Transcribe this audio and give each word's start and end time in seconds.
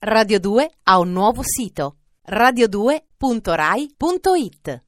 Radio 0.00 0.38
2 0.38 0.70
ha 0.84 1.00
un 1.00 1.10
nuovo 1.10 1.42
sito 1.42 1.96
radio2.rai.it 2.30 4.82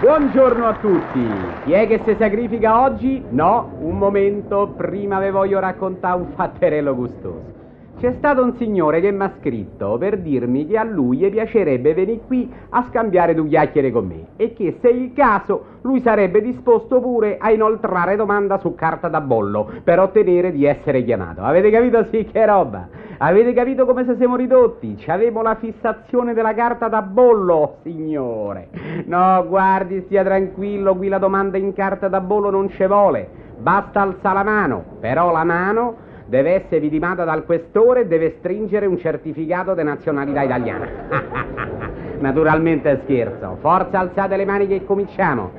Buongiorno 0.00 0.66
a 0.66 0.74
tutti! 0.78 1.28
Chi 1.64 1.70
è 1.70 1.86
che 1.86 2.02
si 2.04 2.16
sacrifica 2.18 2.80
oggi? 2.80 3.22
No, 3.28 3.72
un 3.78 3.98
momento, 3.98 4.74
prima 4.76 5.20
vi 5.20 5.30
voglio 5.30 5.60
raccontare 5.60 6.20
un 6.20 6.30
fatterello 6.34 6.96
gustoso. 6.96 7.59
C'è 8.00 8.14
stato 8.16 8.42
un 8.42 8.56
signore 8.56 9.02
che 9.02 9.10
mi 9.10 9.24
ha 9.24 9.32
scritto 9.38 9.98
per 9.98 10.20
dirmi 10.20 10.66
che 10.66 10.78
a 10.78 10.84
lui 10.84 11.18
piacerebbe 11.28 11.92
venire 11.92 12.22
qui 12.26 12.50
a 12.70 12.86
scambiare 12.88 13.34
due 13.34 13.46
chiacchiere 13.46 13.90
con 13.90 14.06
me 14.06 14.28
e 14.36 14.54
che 14.54 14.78
se 14.80 14.88
il 14.88 15.12
caso 15.12 15.64
lui 15.82 16.00
sarebbe 16.00 16.40
disposto 16.40 16.98
pure 16.98 17.36
a 17.38 17.50
inoltrare 17.50 18.16
domanda 18.16 18.56
su 18.56 18.74
carta 18.74 19.08
da 19.08 19.20
bollo 19.20 19.70
per 19.84 19.98
ottenere 19.98 20.50
di 20.50 20.64
essere 20.64 21.04
chiamato. 21.04 21.42
Avete 21.42 21.68
capito? 21.68 22.06
Sì, 22.10 22.24
che 22.24 22.46
roba! 22.46 22.88
Avete 23.18 23.52
capito 23.52 23.84
come 23.84 24.06
se 24.06 24.16
siamo 24.16 24.36
ridotti? 24.36 24.94
C'avevo 24.96 25.42
la 25.42 25.56
fissazione 25.56 26.32
della 26.32 26.54
carta 26.54 26.88
da 26.88 27.02
bollo, 27.02 27.80
signore. 27.82 28.68
No, 29.04 29.44
guardi, 29.46 30.00
stia 30.06 30.24
tranquillo, 30.24 30.96
qui 30.96 31.08
la 31.08 31.18
domanda 31.18 31.58
in 31.58 31.74
carta 31.74 32.08
da 32.08 32.22
bollo 32.22 32.48
non 32.48 32.70
ci 32.70 32.86
vuole. 32.86 33.28
Basta 33.58 34.00
alzare 34.00 34.36
la 34.36 34.42
mano, 34.42 34.84
però 35.00 35.30
la 35.32 35.44
mano 35.44 36.08
deve 36.30 36.54
essere 36.54 36.78
vidimata 36.78 37.24
dal 37.24 37.44
questore 37.44 38.02
e 38.02 38.06
deve 38.06 38.36
stringere 38.38 38.86
un 38.86 38.96
certificato 38.98 39.74
di 39.74 39.82
nazionalità 39.82 40.42
italiana. 40.42 40.86
Naturalmente 42.20 43.00
scherzo. 43.02 43.56
Forza, 43.58 43.98
alzate 43.98 44.36
le 44.36 44.44
mani 44.44 44.68
che 44.68 44.84
cominciamo. 44.84 45.50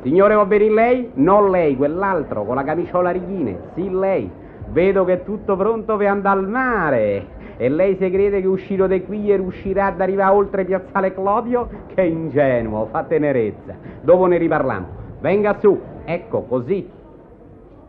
Signore, 0.00 0.34
va 0.34 0.46
bene 0.46 0.70
lei? 0.70 1.10
Non 1.14 1.50
lei, 1.50 1.76
quell'altro, 1.76 2.44
con 2.44 2.54
la 2.54 2.64
camiciola 2.64 3.10
a 3.10 3.12
righine. 3.12 3.58
Sì, 3.74 3.90
lei. 3.90 4.30
Vedo 4.68 5.04
che 5.04 5.12
è 5.12 5.24
tutto 5.24 5.56
pronto 5.56 5.98
per 5.98 6.06
andare 6.06 6.38
al 6.38 6.48
mare. 6.48 7.26
E 7.58 7.68
lei 7.68 7.96
se 7.96 8.10
crede 8.10 8.40
che 8.40 8.46
uscito 8.46 8.86
di 8.86 9.04
qui 9.04 9.30
e 9.30 9.36
riuscirà 9.36 9.86
ad 9.86 10.00
arrivare 10.00 10.34
oltre 10.34 10.64
Piazzale 10.64 11.12
Clodio? 11.12 11.68
Che 11.94 12.02
ingenuo, 12.02 12.86
fa 12.86 13.02
tenerezza. 13.02 13.76
Dopo 14.00 14.24
ne 14.24 14.38
riparliamo. 14.38 14.86
Venga 15.20 15.58
su, 15.60 15.78
ecco, 16.06 16.44
così. 16.44 16.88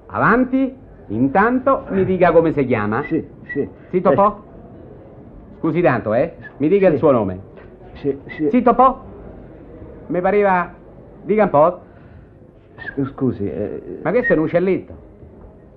Avanti. 0.07 0.83
Intanto 1.07 1.83
mi 1.89 2.03
dica 2.05 2.31
come 2.31 2.53
si 2.53 2.65
chiama. 2.65 3.03
Sì, 3.03 3.23
sì. 3.51 3.67
Zitto 3.89 4.11
Eh, 4.11 4.15
po'? 4.15 4.43
Scusi 5.59 5.81
tanto, 5.81 6.13
eh? 6.13 6.33
Mi 6.57 6.67
dica 6.67 6.87
il 6.87 6.93
Sì. 6.93 6.99
suo 6.99 7.11
nome. 7.11 7.39
Sì, 7.93 8.17
sì. 8.27 8.49
Zitto 8.49 8.73
po'? 8.73 8.99
Mi 10.07 10.21
pareva... 10.21 10.73
Dica 11.23 11.43
un 11.43 11.49
po'. 11.49 11.79
Scusi, 13.13 13.49
eh, 13.49 13.99
Ma 14.03 14.11
questo 14.11 14.33
è 14.33 14.37
un 14.37 14.43
uccelletto. 14.43 15.03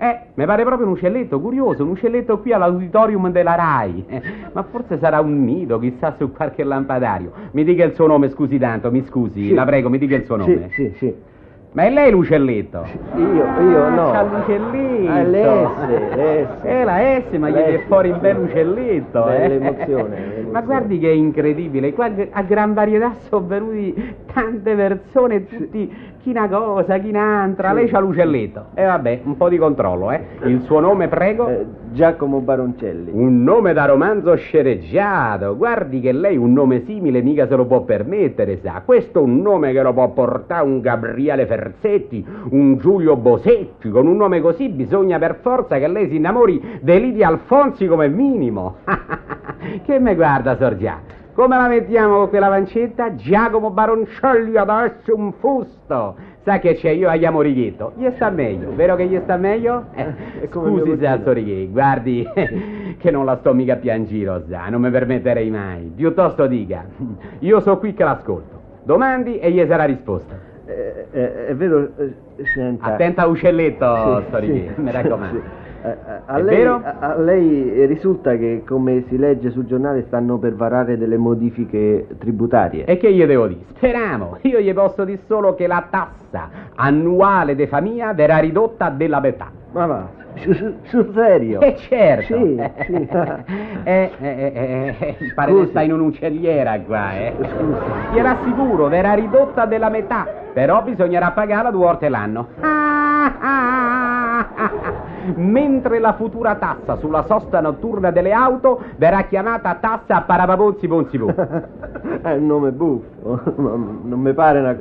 Eh, 0.01 0.19
mi 0.35 0.45
pare 0.47 0.63
proprio 0.65 0.87
un 0.87 0.93
uccelletto, 0.93 1.41
curioso, 1.41 1.83
un 1.83 1.91
uccelletto 1.91 2.39
qui 2.39 2.53
all'auditorium 2.53 3.31
della 3.33 3.55
RAI. 3.55 4.05
Eh, 4.09 4.23
ma 4.53 4.63
forse 4.65 4.99
sarà 4.99 5.21
un 5.21 5.45
nido, 5.45 5.79
chissà 5.79 6.15
su 6.19 6.31
qualche 6.33 6.63
lampadario. 6.65 7.33
Mi 7.53 7.65
dica 7.65 7.85
il 7.85 7.95
suo 7.95 8.07
nome, 8.07 8.29
scusi 8.31 8.59
tanto, 8.59 8.91
mi 8.91 9.03
scusi, 9.05 9.47
Sì. 9.49 9.55
la 9.55 9.65
prego, 9.65 9.89
mi 9.89 9.99
dica 9.99 10.15
il 10.17 10.25
suo 10.25 10.37
nome. 10.37 10.69
Sì, 10.73 10.91
sì, 10.91 10.95
sì. 10.99 11.15
Ma 11.73 11.85
è 11.85 11.91
lei 11.91 12.11
l'uccelletto? 12.11 12.87
Io, 13.17 13.25
io 13.25 13.89
no. 13.91 14.11
C'ha 14.11 14.23
l'uccelletto. 14.23 15.11
Ah, 15.11 15.23
l'S, 15.23 16.17
l'S. 16.17 16.65
Eh, 16.65 16.85
la 16.85 16.99
S, 16.99 17.37
ma 17.37 17.51
gli 17.51 17.55
viene 17.55 17.79
fuori 17.87 18.11
un 18.11 18.19
bel 18.21 18.39
uccelletto. 18.39 19.25
Bella 19.25 19.45
eh. 19.45 19.53
emozione, 19.55 20.47
Ma 20.51 20.63
guardi 20.63 20.99
che 20.99 21.11
è 21.11 21.15
incredibile, 21.15 21.93
qua 21.93 22.11
a 22.31 22.43
gran 22.43 22.73
varietà 22.73 23.15
sono 23.29 23.47
venuti 23.47 24.15
tante 24.33 24.75
persone, 24.75 25.47
tutti, 25.47 25.95
chi 26.21 26.31
una 26.31 26.49
cosa, 26.49 26.99
chi 26.99 27.09
un'altra. 27.09 27.73
Lei 27.73 27.89
c'ha 27.89 27.99
l'uccelletto. 28.01 28.67
E 28.75 28.85
vabbè, 28.85 29.21
un 29.25 29.37
po' 29.37 29.49
di 29.49 29.57
controllo, 29.57 30.11
eh. 30.11 30.23
Il 30.45 30.63
suo 30.63 30.81
nome, 30.81 31.09
prego? 31.09 31.49
Eh, 31.49 31.67
Giacomo 31.93 32.41
Baroncelli. 32.41 33.11
Un 33.13 33.43
nome 33.43 33.73
da 33.73 33.87
romanzo 33.87 34.35
scereggiato. 34.37 35.57
Guardi 35.57 36.01
che 36.01 36.13
lei 36.13 36.37
un 36.37 36.53
nome 36.53 36.85
simile 36.85 37.23
mica 37.23 37.47
se 37.47 37.57
lo 37.57 37.67
può 37.67 37.83
permettere, 37.83 38.59
sa. 38.59 38.83
Questo 38.85 39.21
è 39.21 39.23
un 39.23 39.41
nome 39.41 39.73
che 39.73 39.83
lo 39.83 39.93
può 39.93 40.09
portare 40.11 40.65
un 40.65 40.81
Gabriele 40.81 41.47
Ferzetti, 41.47 42.25
un 42.51 42.77
Giulio 42.79 43.17
Bosetti. 43.17 43.89
Con 43.91 44.07
un 44.07 44.17
nome 44.17 44.41
così 44.41 44.69
bisogna 44.69 45.19
per 45.19 45.39
forza 45.41 45.79
che 45.79 45.89
lei 45.89 46.09
si 46.09 46.17
innamori 46.17 46.79
di 46.81 47.01
Lidia 47.01 47.29
Alfonsi 47.29 47.87
come 47.87 48.09
minimo. 48.09 48.77
che 49.85 49.99
me 49.99 50.15
guarda, 50.15 50.57
Sorgia? 50.57 51.18
Come 51.39 51.57
la 51.57 51.69
mettiamo 51.69 52.17
con 52.17 52.29
quella 52.31 52.49
pancetta? 52.49 53.15
Giacomo 53.15 53.71
Baroncelli 53.71 54.57
adesso 54.57 55.15
un 55.15 55.33
fusto. 55.35 56.17
Sa 56.43 56.59
che 56.59 56.75
c'è, 56.75 56.91
io 56.91 57.09
chiamo 57.13 57.43
Righetto. 57.43 57.93
Gli 57.95 58.11
sta 58.17 58.29
meglio, 58.29 58.75
vero 58.75 58.97
che 58.97 59.07
gli 59.07 59.17
sta 59.23 59.37
meglio? 59.37 59.85
Eh, 59.95 60.49
come 60.49 60.81
scusi 60.81 60.91
cugino. 60.97 61.33
Righi, 61.33 61.69
guardi 61.69 62.27
che 62.99 63.11
non 63.13 63.25
la 63.25 63.37
sto 63.37 63.55
mica 63.55 63.75
a 63.75 63.77
piangere, 63.77 64.47
sa, 64.49 64.69
non 64.69 64.81
mi 64.81 64.91
permetterei 64.91 65.49
mai. 65.49 65.93
Piuttosto 65.95 66.49
dica, 66.49 66.85
io 67.39 67.61
so 67.61 67.79
qui 67.79 67.95
che 67.95 68.03
l'ascolto. 68.03 68.61
Domandi 68.83 69.39
e 69.39 69.53
gli 69.53 69.65
sarà 69.65 69.85
risposta. 69.85 70.35
Eh, 70.67 71.07
eh, 71.13 71.47
è 71.47 71.55
vero, 71.55 71.89
eh, 71.99 72.15
senta. 72.53 72.95
Attenta 72.95 73.23
a 73.23 73.27
uccelletto, 73.29 73.95
Sì, 73.95 74.25
sto 74.27 74.39
Righi, 74.39 74.73
sì, 74.75 74.81
mi 74.81 74.91
raccomando. 74.91 75.39
sì. 75.39 75.68
Eh, 75.81 75.89
eh, 75.89 75.95
a, 76.27 76.37
È 76.39 76.43
lei, 76.43 76.67
a- 76.67 76.97
a 76.99 77.17
lei 77.19 77.87
risulta 77.87 78.37
che, 78.37 78.63
come 78.67 79.05
si 79.09 79.17
legge 79.17 79.51
sul 79.51 79.65
giornale, 79.65 80.03
stanno 80.09 80.39
per 80.39 80.55
varare 80.55 80.99
delle 80.99 81.17
modifiche 81.17 82.07
tributarie. 82.19 82.85
E 82.85 82.97
che 82.97 83.13
gli 83.13 83.25
devo 83.25 83.47
dire? 83.47 83.61
Speriamo, 83.77 84.39
io 84.43 84.59
gli 84.61 84.73
posso 84.75 85.05
dire 85.05 85.21
solo 85.27 85.55
che 85.55 85.67
la 85.69 85.87
tassa 85.89 86.49
annuale 86.75 87.55
de 87.55 87.67
famiglia 87.69 88.13
verrà 88.13 88.39
ridotta 88.39 88.91
della 88.91 89.21
metà. 89.21 89.51
Ma 89.71 89.87
va, 89.87 90.09
su- 90.35 90.75
sul 90.85 91.13
serio? 91.15 91.61
Eh 91.61 91.77
certo! 91.77 92.35
Sì, 92.37 92.61
sì. 92.87 93.09
eh, 93.85 94.11
eh, 94.21 94.29
eh, 94.29 94.95
eh, 94.99 95.33
pare 95.35 95.55
che 95.55 95.67
sta 95.67 95.83
in 95.83 95.93
un'uccelliera 95.93 96.81
qua, 96.81 97.13
eh. 97.17 97.35
Scusi. 97.37 97.79
Glielo 98.15 98.29
assicuro, 98.29 98.89
verrà 98.89 99.13
ridotta 99.13 99.65
della 99.67 99.91
metà, 99.91 100.27
però 100.53 100.83
bisognerà 100.83 101.31
pagarla 101.31 101.71
due 101.71 101.85
volte 101.85 102.09
l'anno. 102.09 102.49
Mentre 105.37 105.99
la 105.99 106.15
futura 106.15 106.55
tassa 106.57 106.97
sulla 106.97 107.25
sosta 107.25 107.61
notturna 107.61 108.11
delle 108.11 108.33
auto 108.33 108.81
verrà 108.97 109.23
chiamata 109.23 109.75
tassa 109.81 110.17
a 110.17 110.23
parapabonzi 110.23 110.89
ponzi 110.89 111.19
ponzi. 111.19 111.35
È 112.23 112.33
un 112.33 112.47
nome 112.47 112.73
buffo, 112.73 113.41
non 113.57 114.21
mi 114.21 114.33
pare 114.33 114.61
una 114.61 114.77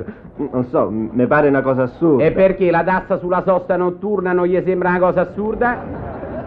non 0.50 0.64
so, 0.66 0.88
mi 0.90 1.26
pare 1.26 1.48
una 1.48 1.62
cosa 1.62 1.82
assurda. 1.82 2.24
E 2.24 2.32
perché 2.32 2.70
la 2.70 2.84
tassa 2.84 3.18
sulla 3.18 3.42
sosta 3.44 3.76
notturna 3.76 4.32
non 4.32 4.46
gli 4.46 4.60
sembra 4.64 4.90
una 4.90 5.00
cosa 5.00 5.22
assurda? 5.22 5.76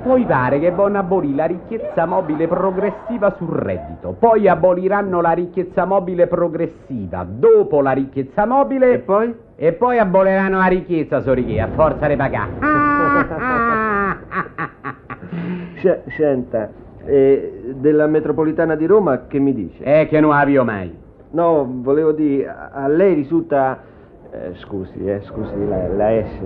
Poi 0.01 0.25
pare 0.25 0.59
che 0.59 0.71
vogliono 0.71 0.99
abolire 0.99 1.35
la 1.35 1.45
ricchezza 1.45 2.05
mobile 2.05 2.47
progressiva 2.47 3.35
sul 3.37 3.49
reddito, 3.49 4.15
poi 4.17 4.47
aboliranno 4.47 5.21
la 5.21 5.31
ricchezza 5.31 5.85
mobile 5.85 6.25
progressiva, 6.25 7.23
dopo 7.27 7.81
la 7.81 7.91
ricchezza 7.91 8.45
mobile... 8.47 8.93
E 8.93 8.99
poi? 8.99 9.35
E 9.55 9.73
poi 9.73 9.99
aboliranno 9.99 10.57
la 10.57 10.65
ricchezza, 10.65 11.21
Sorighi, 11.21 11.59
a 11.59 11.67
forza 11.75 12.07
di 12.07 12.15
pagare. 12.15 12.49
Senta, 16.15 16.69
eh, 17.05 17.73
della 17.75 18.07
metropolitana 18.07 18.75
di 18.75 18.85
Roma 18.85 19.25
che 19.27 19.39
mi 19.39 19.53
dice? 19.53 19.83
Eh, 19.83 20.07
che 20.07 20.19
non 20.19 20.31
avio 20.31 20.63
mai. 20.63 20.93
No, 21.31 21.67
volevo 21.81 22.11
dire, 22.11 22.47
a 22.47 22.87
lei 22.87 23.13
risulta... 23.13 23.89
eh, 24.33 24.53
scusi, 24.55 25.05
eh, 25.05 25.19
scusi, 25.23 25.67
la, 25.67 25.87
la 25.89 26.23
S. 26.23 26.39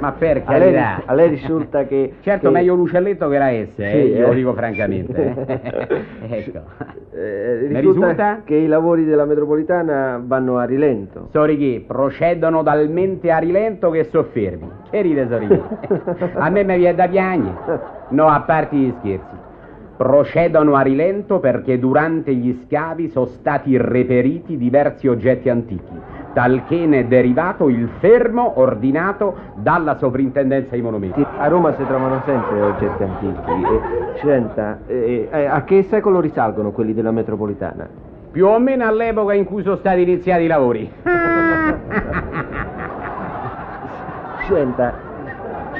Ma 0.00 0.12
per 0.12 0.42
a 0.44 0.58
lei, 0.58 0.72
carità. 0.72 1.02
a 1.06 1.14
lei 1.14 1.28
risulta 1.28 1.84
che... 1.86 2.14
Certo, 2.22 2.48
che- 2.48 2.52
meglio 2.52 2.74
l'uccelletto 2.74 3.28
che 3.28 3.38
la 3.38 3.48
S, 3.50 3.78
eh, 3.78 3.90
Sì, 3.90 3.96
io 4.18 4.26
lo 4.26 4.32
eh. 4.32 4.34
dico 4.34 4.52
francamente. 4.54 5.34
eh. 5.46 6.00
ecco. 6.30 6.58
Eh, 7.14 7.58
risulta, 7.68 7.78
risulta? 7.80 8.40
che 8.44 8.54
i 8.56 8.66
lavori 8.66 9.04
della 9.04 9.24
metropolitana 9.24 10.20
vanno 10.24 10.58
a 10.58 10.64
rilento. 10.64 11.28
Sorighi, 11.32 11.84
procedono 11.86 12.62
talmente 12.62 13.30
a 13.30 13.38
rilento 13.38 13.90
che 13.90 14.04
soffermi. 14.04 14.68
Che 14.90 15.00
ride, 15.00 15.26
Sorighi? 15.28 15.60
a 16.34 16.50
me 16.50 16.64
mi 16.64 16.76
viene 16.76 16.94
da 16.96 17.06
piangere. 17.08 17.54
No, 18.08 18.26
a 18.26 18.40
parte 18.40 18.74
gli 18.76 18.92
scherzi. 18.98 19.36
Procedono 19.96 20.74
a 20.76 20.80
rilento 20.82 21.40
perché 21.40 21.76
durante 21.78 22.32
gli 22.32 22.56
scavi 22.66 23.08
sono 23.08 23.26
stati 23.26 23.76
reperiti 23.76 24.56
diversi 24.56 25.08
oggetti 25.08 25.48
antichi, 25.48 25.92
talché 26.38 26.86
ne 26.86 27.00
è 27.00 27.04
derivato 27.06 27.68
il 27.68 27.88
fermo 27.98 28.60
ordinato 28.60 29.34
dalla 29.56 29.96
sovrintendenza 29.96 30.76
ai 30.76 30.82
monumenti. 30.82 31.26
A 31.36 31.48
Roma 31.48 31.74
si 31.74 31.84
trovano 31.84 32.22
sempre 32.24 32.62
oggetti 32.62 33.02
antichi. 33.02 33.50
Eh, 33.50 34.20
senta, 34.22 34.78
eh, 34.86 35.28
a 35.32 35.64
che 35.64 35.82
secolo 35.82 36.20
risalgono 36.20 36.70
quelli 36.70 36.94
della 36.94 37.10
metropolitana? 37.10 37.88
Più 38.30 38.46
o 38.46 38.56
meno 38.60 38.86
all'epoca 38.86 39.34
in 39.34 39.46
cui 39.46 39.64
sono 39.64 39.74
stati 39.74 40.02
iniziati 40.02 40.44
i 40.44 40.46
lavori. 40.46 40.88
Senta, 44.46 44.94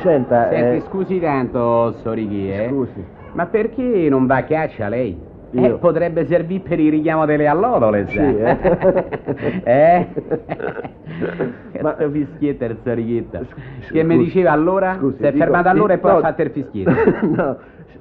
senta... 0.02 0.48
Senti, 0.50 0.76
eh, 0.76 0.82
scusi 0.88 1.20
tanto, 1.20 1.92
Sorighi, 2.02 2.52
eh? 2.52 2.66
Scusi. 2.68 3.04
Ma 3.32 3.46
perché 3.46 4.08
non 4.10 4.26
va 4.26 4.38
a 4.38 4.42
caccia 4.42 4.88
lei? 4.88 5.16
Eh, 5.50 5.70
potrebbe 5.80 6.26
servire 6.26 6.60
per 6.60 6.78
il 6.78 6.90
richiamo 6.90 7.24
delle 7.24 7.46
allodole, 7.46 8.06
Sì, 8.08 8.16
sai. 8.16 8.38
eh. 8.38 9.62
eh? 9.64 10.06
Ma- 11.80 11.96
Ma 11.98 12.10
fischietta 12.10 12.64
il 12.66 12.76
Sorichetta. 12.82 13.40
S- 13.80 13.90
Che 13.90 14.02
mi 14.02 14.18
diceva 14.18 14.52
allora? 14.52 14.96
scusi, 14.98 15.16
si 15.16 15.22
è 15.24 15.32
dico- 15.32 15.44
fermato 15.44 15.68
allora 15.68 15.94
e 15.94 15.98
poi 15.98 16.10
no. 16.12 16.18
ha 16.18 16.20
fatto 16.20 16.42
il 16.42 16.50
fischietto. 16.50 16.90
no, 17.34 17.56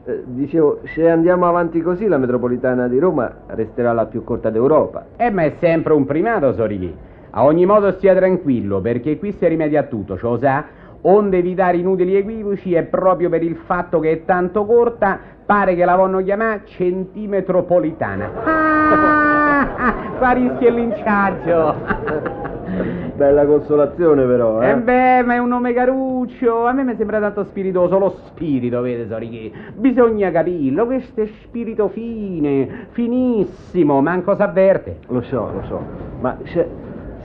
eh, 0.06 0.24
dicevo, 0.26 0.82
se 0.94 1.10
andiamo 1.10 1.48
avanti 1.48 1.82
così 1.82 2.08
la 2.08 2.18
metropolitana 2.18 2.88
di 2.88 3.00
Roma 3.00 3.32
resterà 3.48 3.94
la 3.94 4.06
più 4.08 4.24
corta 4.24 4.50
d'Europa. 4.50 5.06
Eh, 5.16 5.30
ma 5.32 5.44
è 5.44 5.54
sempre 5.60 5.94
un 5.94 6.06
primato, 6.06 6.52
Sorichi. 6.54 6.94
A 7.30 7.44
ogni 7.46 7.66
modo 7.66 7.92
stia 7.92 8.16
tranquillo, 8.16 8.82
perché 8.82 9.18
qui 9.20 9.32
si 9.32 9.48
rimedia 9.48 9.82
a 9.82 9.84
tutto, 9.84 10.18
ciò 10.18 10.38
sa? 10.38 10.66
Onde 11.02 11.38
evitare 11.38 11.78
inutili 11.78 12.16
equivoci 12.16 12.74
è 12.74 12.84
proprio 12.84 13.30
per 13.30 13.44
il 13.44 13.56
fatto 13.56 14.00
che 14.00 14.12
è 14.12 14.26
tanto 14.26 14.66
corta, 14.66 15.20
pare 15.46 15.76
che 15.76 15.86
la 15.86 15.96
vogliono 15.96 16.24
chiamare 16.24 16.62
centimetropolitana. 16.66 18.32
Ah, 18.44 19.94
qua 20.18 20.32
rischia 20.32 20.70
il 20.70 20.76
linciaggio. 20.76 22.46
Bella 23.16 23.46
consolazione 23.46 24.26
però, 24.26 24.62
eh? 24.62 24.70
Eh 24.72 24.76
beh, 24.76 25.24
ma 25.24 25.36
è 25.36 25.38
un 25.40 25.48
nome 25.48 25.74
caruccio, 25.74 26.66
a 26.66 26.74
me 26.74 26.84
mi 26.84 26.96
sembra 26.98 27.20
tanto 27.20 27.46
spiritoso, 27.46 27.98
lo 27.98 28.10
spirito, 28.26 28.82
vede 28.82 29.08
Sorichi? 29.08 29.52
Bisogna 29.74 30.30
capirlo, 30.30 30.86
questo 30.86 31.22
è 31.22 31.26
spirito 31.42 31.88
fine, 31.88 32.88
finissimo, 32.90 34.02
manco 34.02 34.36
s'avverte. 34.36 35.00
Lo 35.08 35.22
so, 35.22 35.50
lo 35.52 35.64
so. 35.64 35.82
Ma 36.20 36.38
se- 36.44 36.70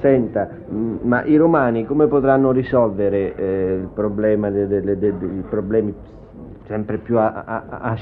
senta, 0.07 0.49
mh, 0.69 0.97
ma 1.03 1.23
i 1.25 1.37
romani 1.37 1.87
come 1.87 2.09
potranno 2.09 2.51
risolvere 2.51 3.35
eh, 3.37 3.79
il 3.81 3.89
problema 3.95 4.51
de- 4.51 4.67
de- 4.67 4.83
de- 4.83 4.99
de- 4.99 5.17
dei 5.19 5.43
problemi 5.49 5.95
sempre 6.67 6.99
più 6.99 7.17
a- 7.19 7.45
a- 7.47 7.63
a- 7.69 7.97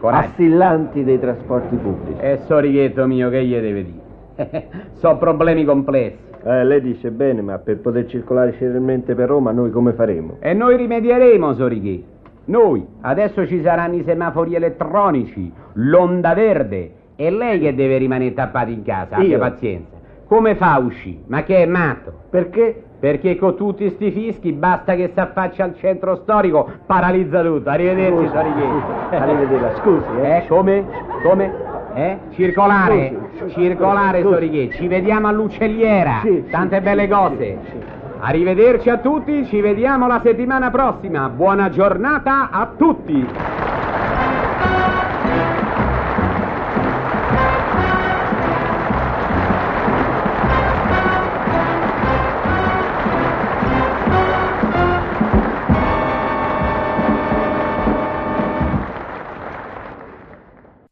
assillanti 0.00 1.04
dei 1.04 1.18
trasporti 1.18 1.76
pubblici? 1.76 2.20
Eh, 2.20 2.38
Sorichetto 2.46 3.06
mio, 3.06 3.30
che 3.30 3.44
gli 3.44 3.58
deve 3.58 3.84
dire? 3.84 4.04
so 4.94 5.16
problemi 5.16 5.64
complessi. 5.64 6.18
Eh, 6.44 6.64
lei 6.64 6.80
dice 6.80 7.10
bene, 7.10 7.40
ma 7.40 7.58
per 7.58 7.78
poter 7.78 8.06
circolare 8.06 8.52
celermente 8.54 9.14
per 9.14 9.28
Roma 9.28 9.50
noi 9.52 9.70
come 9.70 9.92
faremo? 9.94 10.36
E 10.40 10.52
noi 10.52 10.76
rimedieremo, 10.76 11.54
Sorighi. 11.54 12.04
Noi. 12.48 12.86
Adesso 13.00 13.46
ci 13.46 13.60
saranno 13.62 13.94
i 13.96 14.04
semafori 14.04 14.54
elettronici, 14.54 15.50
l'onda 15.74 16.34
verde. 16.34 16.92
E 17.16 17.30
lei 17.30 17.58
che 17.58 17.74
deve 17.74 17.96
rimanere 17.96 18.34
tappato 18.34 18.70
in 18.70 18.82
casa, 18.82 19.16
abbia 19.16 19.28
Io? 19.28 19.38
pazienza. 19.38 19.95
Come 20.28 20.56
fa 20.56 20.74
a 20.74 20.78
uscire? 20.78 21.20
Ma 21.28 21.44
che 21.44 21.58
è 21.62 21.66
matto? 21.66 22.12
Perché? 22.30 22.82
Perché 22.98 23.36
con 23.36 23.56
tutti 23.56 23.88
sti 23.90 24.10
fischi 24.10 24.52
basta 24.52 24.94
che 24.96 25.10
si 25.14 25.20
affaccia 25.20 25.62
al 25.64 25.76
centro 25.76 26.16
storico, 26.16 26.68
paralizza 26.86 27.42
tutto. 27.42 27.68
Arrivederci, 27.70 28.28
Sorighi. 28.28 28.60
scusi, 28.60 29.14
arrivederla, 29.14 29.74
scusi, 29.76 30.06
eh. 30.22 30.36
Eh, 30.38 30.46
come? 30.48 30.84
Come? 31.22 31.52
Eh? 31.94 32.18
Circolare, 32.30 33.16
Scusi, 33.38 33.52
circolare, 33.52 34.22
scusi. 34.22 34.70
Ci 34.72 34.88
vediamo 34.88 35.28
all'uccelliera. 35.28 36.20
Sì, 36.22 36.44
Tante 36.50 36.76
sì, 36.78 36.82
belle 36.82 37.08
cose. 37.08 37.58
sì. 37.70 37.78
Arrivederci 38.18 38.88
a 38.90 38.96
tutti, 38.96 39.44
ci 39.44 39.60
vediamo 39.60 40.06
la 40.08 40.20
settimana 40.24 40.70
prossima. 40.70 41.28
Buona 41.28 41.68
giornata 41.68 42.48
a 42.50 42.70
tutti. 42.76 43.55